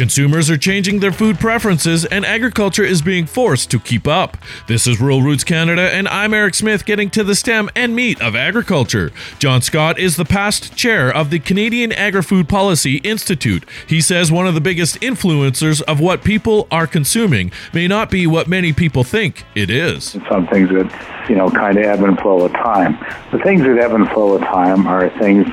[0.00, 4.38] Consumers are changing their food preferences, and agriculture is being forced to keep up.
[4.66, 8.18] This is Rural Roots Canada, and I'm Eric Smith getting to the stem and meat
[8.22, 9.12] of agriculture.
[9.38, 13.68] John Scott is the past chair of the Canadian Agri Food Policy Institute.
[13.86, 18.26] He says one of the biggest influencers of what people are consuming may not be
[18.26, 20.16] what many people think it is.
[20.30, 22.98] Some things that, you know, kind of ebb and flow with time.
[23.32, 25.46] The things that ebb and flow with time are things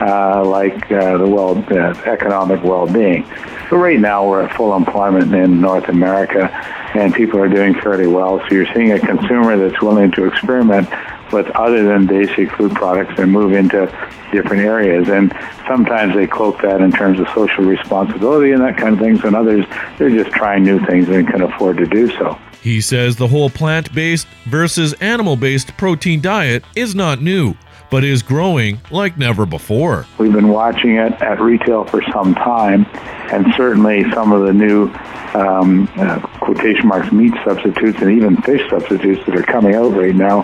[0.00, 3.24] uh, like uh, the well, uh, economic well-being.
[3.70, 6.50] So right now we're at full employment in North America,
[6.94, 8.40] and people are doing fairly well.
[8.40, 10.88] So you're seeing a consumer that's willing to experiment
[11.32, 13.86] with other than basic food products and move into
[14.32, 15.08] different areas.
[15.08, 15.32] And
[15.66, 19.34] sometimes they cloak that in terms of social responsibility and that kind of things, and
[19.34, 19.64] others
[19.98, 22.38] they're just trying new things and can afford to do so.
[22.60, 27.54] He says the whole plant based versus animal based protein diet is not new
[27.92, 30.06] but is growing like never before.
[30.16, 32.86] We've been watching it at retail for some time,
[33.30, 34.88] and certainly some of the new
[35.34, 40.14] um, uh, quotation marks meat substitutes and even fish substitutes that are coming out right
[40.14, 40.40] now,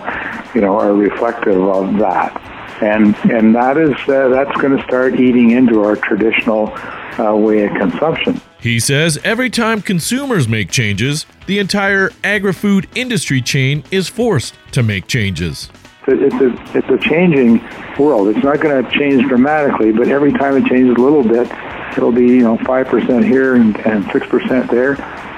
[0.53, 2.39] you know, are reflective of that.
[2.83, 6.71] And and that is uh, that's going to start eating into our traditional
[7.17, 8.39] uh, way of consumption.
[8.61, 14.53] He says every time consumers make changes, the entire agri food industry chain is forced
[14.73, 15.71] to make changes
[16.13, 17.61] it's a, it's a changing
[17.97, 18.27] world.
[18.29, 21.51] It's not going to change dramatically, but every time it changes a little bit,
[21.97, 23.75] it'll be you know five percent here and
[24.11, 24.93] six percent there,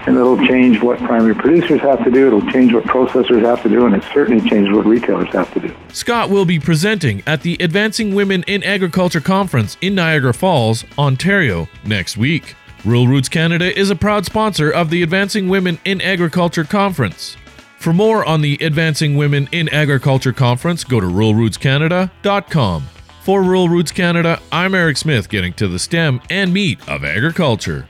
[0.06, 2.28] and it'll change what primary producers have to do.
[2.28, 5.60] It'll change what processors have to do, and it certainly changes what retailers have to
[5.60, 5.76] do.
[5.90, 11.68] Scott will be presenting at the Advancing Women in Agriculture conference in Niagara Falls, Ontario,
[11.84, 12.56] next week.
[12.84, 17.38] Rural Roots Canada is a proud sponsor of the Advancing Women in Agriculture conference.
[17.82, 22.84] For more on the Advancing Women in Agriculture Conference, go to ruralrootscanada.com.
[23.24, 27.90] For Rural Roots Canada, I'm Eric Smith getting to the stem and meat of agriculture.